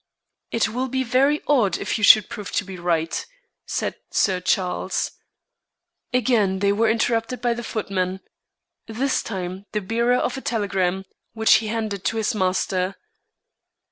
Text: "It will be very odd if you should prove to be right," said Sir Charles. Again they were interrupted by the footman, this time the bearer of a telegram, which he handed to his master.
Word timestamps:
"It 0.49 0.67
will 0.67 0.87
be 0.87 1.03
very 1.03 1.43
odd 1.47 1.77
if 1.77 1.99
you 1.99 2.03
should 2.03 2.27
prove 2.27 2.51
to 2.53 2.63
be 2.63 2.79
right," 2.79 3.23
said 3.67 3.97
Sir 4.09 4.39
Charles. 4.41 5.11
Again 6.11 6.57
they 6.57 6.71
were 6.73 6.89
interrupted 6.89 7.39
by 7.39 7.53
the 7.53 7.61
footman, 7.63 8.19
this 8.87 9.21
time 9.21 9.67
the 9.73 9.79
bearer 9.79 10.17
of 10.17 10.39
a 10.39 10.41
telegram, 10.41 11.05
which 11.33 11.53
he 11.61 11.67
handed 11.67 12.03
to 12.05 12.17
his 12.17 12.33
master. 12.33 12.95